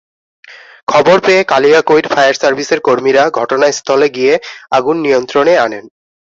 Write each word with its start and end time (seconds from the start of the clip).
খবর 0.87 1.17
পেয়ে 1.25 1.41
কালিয়াকৈর 1.43 2.05
ফায়ার 2.13 2.35
সার্ভিসের 2.41 2.79
কর্মীরা 2.87 3.23
ঘটনাস্থলে 3.39 4.07
গিয়ে 4.15 4.33
আগুন 4.71 4.95
নিয়ন্ত্রণে 5.05 5.53
আনেন। 5.65 5.85